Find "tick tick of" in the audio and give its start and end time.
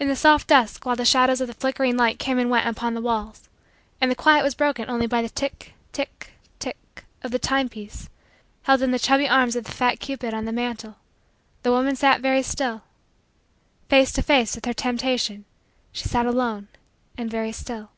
5.92-7.30